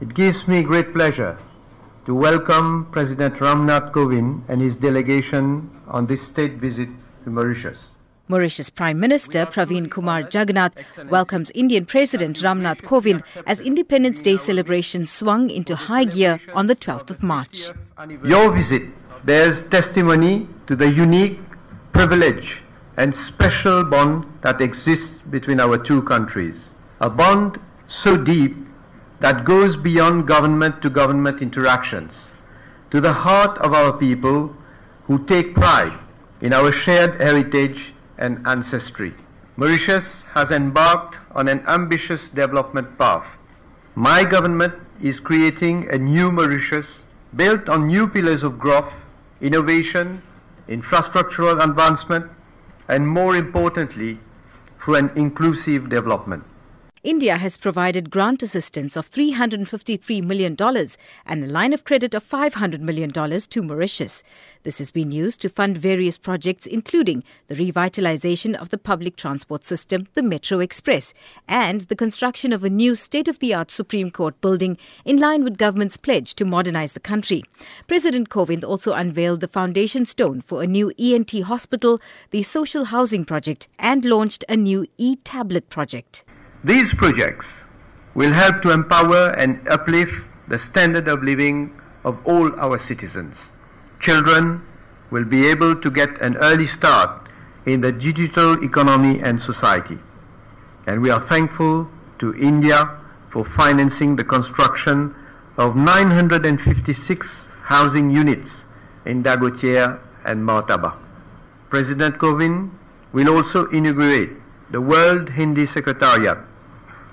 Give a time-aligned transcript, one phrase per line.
[0.00, 1.36] It gives me great pleasure
[2.06, 6.88] to welcome President Ram Nath Kovind and his delegation on this state visit
[7.24, 7.88] to Mauritius.
[8.26, 10.72] Mauritius Prime Minister Pravind Kumar Jugnauth
[11.10, 16.66] welcomes Indian President Ram Nath Kovind as Independence Day celebrations swung into high gear on
[16.66, 17.68] the 12th of March.
[18.24, 18.84] Your visit
[19.26, 21.38] bears testimony to the unique
[21.92, 22.62] privilege
[22.96, 26.54] and special bond that exists between our two countries.
[27.02, 28.56] A bond so deep
[29.20, 32.12] that goes beyond government to government interactions,
[32.90, 34.54] to the heart of our people
[35.04, 35.98] who take pride
[36.40, 39.14] in our shared heritage and ancestry.
[39.56, 43.26] Mauritius has embarked on an ambitious development path.
[43.94, 46.86] My government is creating a new Mauritius
[47.36, 48.92] built on new pillars of growth,
[49.40, 50.22] innovation,
[50.68, 52.26] infrastructural advancement,
[52.88, 54.18] and more importantly,
[54.80, 56.44] through an inclusive development.
[57.02, 60.54] India has provided grant assistance of $353 million
[61.24, 64.22] and a line of credit of $500 million to Mauritius.
[64.64, 69.64] This has been used to fund various projects, including the revitalization of the public transport
[69.64, 71.14] system, the Metro Express,
[71.48, 74.76] and the construction of a new state of the art Supreme Court building
[75.06, 77.42] in line with government's pledge to modernize the country.
[77.88, 81.98] President Kovind also unveiled the foundation stone for a new ENT hospital,
[82.30, 86.24] the social housing project, and launched a new e tablet project.
[86.62, 87.46] These projects
[88.14, 90.12] will help to empower and uplift
[90.46, 91.72] the standard of living
[92.04, 93.34] of all our citizens.
[93.98, 94.60] Children
[95.10, 97.28] will be able to get an early start
[97.64, 99.98] in the digital economy and society.
[100.86, 102.94] And we are thankful to India
[103.32, 105.14] for financing the construction
[105.56, 107.26] of 956
[107.62, 108.64] housing units
[109.06, 110.98] in Dagotière and Mare Tabac.
[111.70, 112.70] President Kovind
[113.14, 114.36] will also inaugurate
[114.70, 116.49] the World Hindi Secretariat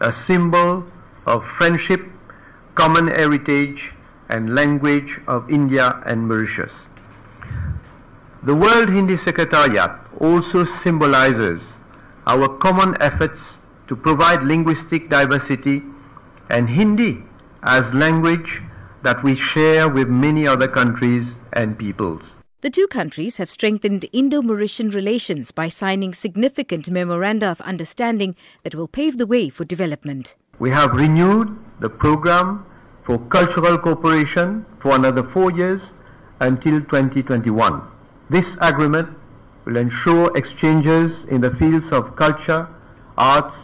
[0.00, 0.84] a symbol
[1.26, 2.02] of friendship,
[2.74, 3.92] common heritage,
[4.28, 6.72] and language of India and Mauritius.
[8.42, 11.62] The World Hindi Secretariat also symbolizes
[12.26, 13.40] our common efforts
[13.88, 15.82] to provide linguistic diversity
[16.50, 17.24] and Hindi
[17.62, 18.60] as language
[19.02, 22.22] that we share with many other countries and peoples.
[22.64, 28.74] The two countries have strengthened Indo Mauritian relations by signing significant memoranda of understanding that
[28.74, 30.34] will pave the way for development.
[30.58, 32.64] We have renewed the program
[33.04, 35.82] for cultural cooperation for another four years
[36.40, 37.82] until 2021.
[38.30, 39.10] This agreement
[39.66, 42.66] will ensure exchanges in the fields of culture,
[43.18, 43.58] arts,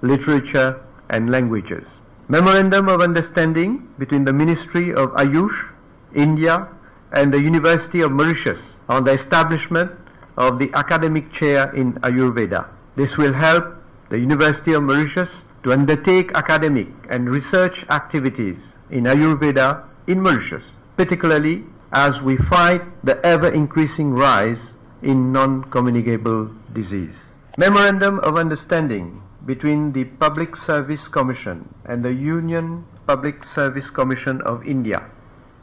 [0.00, 0.80] literature,
[1.10, 1.86] and languages.
[2.28, 5.74] Memorandum of Understanding between the Ministry of Ayush,
[6.14, 6.68] India,
[7.12, 9.90] and the University of Mauritius on the establishment
[10.36, 12.66] of the academic chair in Ayurveda.
[12.96, 13.74] This will help
[14.08, 15.30] the University of Mauritius
[15.62, 18.58] to undertake academic and research activities
[18.90, 20.64] in Ayurveda in Mauritius,
[20.96, 24.60] particularly as we fight the ever increasing rise
[25.02, 27.14] in non-communicable disease.
[27.58, 34.66] Memorandum of Understanding between the Public Service Commission and the Union Public Service Commission of
[34.66, 35.06] India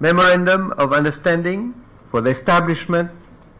[0.00, 1.74] Memorandum of Understanding
[2.12, 3.10] for the establishment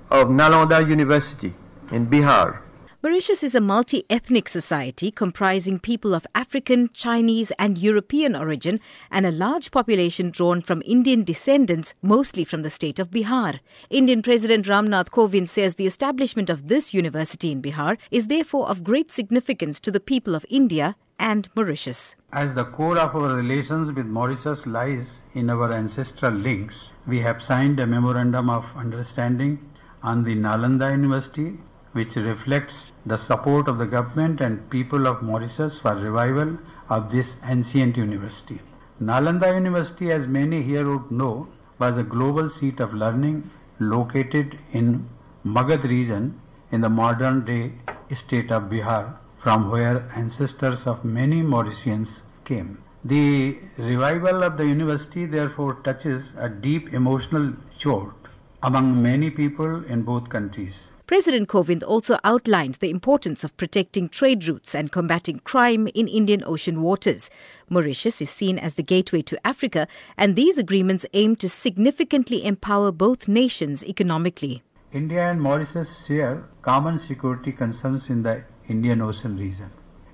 [0.09, 1.53] of Nalanda University
[1.91, 2.61] in Bihar.
[3.03, 8.79] Mauritius is a multi ethnic society comprising people of African, Chinese, and European origin,
[9.11, 13.59] and a large population drawn from Indian descendants, mostly from the state of Bihar.
[13.91, 18.69] Indian President Ram Nath Kovind says the establishment of this university in Bihar is therefore
[18.69, 22.15] of great significance to the people of India and Mauritius.
[22.33, 27.43] As the core of our relations with Mauritius lies in our ancestral links, we have
[27.43, 29.59] signed a memorandum of understanding
[30.03, 31.59] on the Nalanda University,
[31.93, 36.59] which reflects the support of the government and people of Mauritius for revival
[36.89, 38.61] of this ancient university.
[39.03, 45.09] Nalanda University, as many here would know, was a global seat of learning located in
[45.45, 46.41] Magadh region
[46.71, 47.73] in the modern day
[48.15, 52.09] state of Bihar from where ancestors of many Mauritians
[52.45, 52.83] came.
[53.05, 57.53] The revival of the university therefore touches a deep emotional
[57.83, 58.15] chord
[58.63, 60.75] among many people in both countries.
[61.07, 66.43] President Kovind also outlined the importance of protecting trade routes and combating crime in Indian
[66.45, 67.31] Ocean waters.
[67.71, 72.93] Mauritius is seen as the gateway to Africa, and these agreements aim to significantly empower
[72.93, 74.63] both nations economically.
[74.93, 79.71] India and Mauritius share common security concerns in the Indian Ocean region.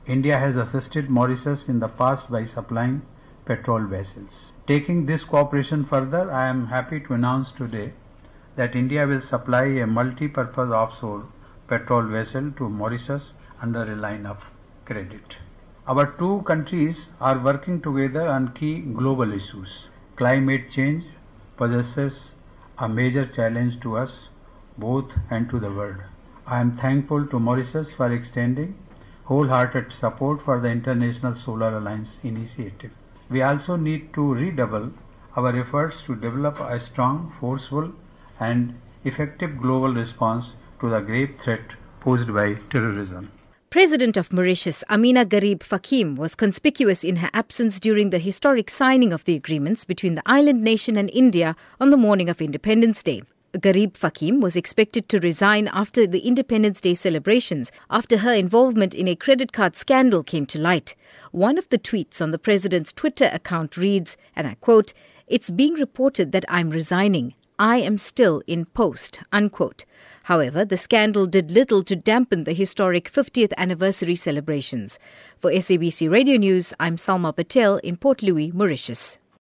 [0.06, 3.02] India has assisted Mauritius in the past by supplying
[3.44, 4.52] patrol vessels.
[4.68, 7.92] Taking this cooperation further, I am happy to announce today
[8.56, 11.26] that India will supply a multi-purpose offshore
[11.66, 13.22] patrol vessel to Mauritius
[13.60, 14.44] under a line of
[14.84, 15.36] credit.
[15.88, 19.86] Our two countries are working together on key global issues.
[20.16, 21.04] Climate change
[21.56, 22.30] possesses
[22.78, 24.28] a major challenge to us
[24.78, 26.02] both and to the world.
[26.46, 28.76] I am thankful to Mauritius for extending
[29.24, 32.90] wholehearted support for the International Solar Alliance initiative.
[33.30, 34.92] We also need to redouble
[35.36, 37.92] our efforts to develop a strong, forceful,
[38.38, 41.64] and effective global response to the grave threat
[42.00, 43.32] posed by terrorism.
[43.70, 49.24] President of Mauritius, Ameenah Gurib-Fakim, was conspicuous in her absence during the historic signing of
[49.24, 53.22] the agreements between the island nation and India on the morning of Independence Day.
[53.54, 59.14] Gurib-Fakim was expected to resign after the Independence Day celebrations after her involvement in a
[59.14, 60.96] credit card scandal came to light.
[61.30, 64.92] One of the tweets on the president's Twitter account reads, and I quote,
[65.28, 67.34] It's being reported that I'm resigning.
[67.56, 69.84] I am still in post, unquote.
[70.24, 74.98] However, the scandal did little to dampen the historic 50th anniversary celebrations.
[75.38, 79.18] For SABC Radio News, I'm Salma Patel in Port Louis, Mauritius.